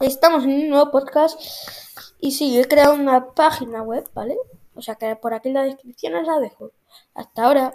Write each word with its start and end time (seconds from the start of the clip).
Estamos 0.00 0.44
en 0.44 0.52
un 0.52 0.68
nuevo 0.70 0.90
podcast 0.90 1.38
y 2.20 2.30
sí, 2.32 2.58
he 2.58 2.66
creado 2.66 2.94
una 2.94 3.34
página 3.34 3.82
web, 3.82 4.08
¿vale? 4.14 4.34
O 4.74 4.80
sea 4.80 4.94
que 4.94 5.14
por 5.14 5.34
aquí 5.34 5.48
en 5.48 5.54
la 5.54 5.64
descripción 5.64 6.14
os 6.14 6.26
la 6.26 6.40
dejo. 6.40 6.72
Hasta 7.12 7.44
ahora. 7.44 7.74